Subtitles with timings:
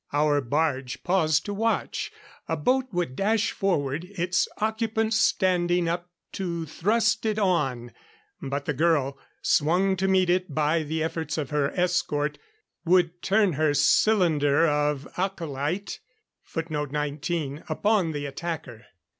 [0.11, 2.11] Our barge paused to watch.
[2.47, 7.91] A boat would dash forward, its occupant standing up to thrust it on.
[8.41, 12.39] But the girl, swung to meet it by the efforts of her escort,
[12.83, 15.99] would turn her cylinder of alcholite
[16.55, 18.85] upon the attacker.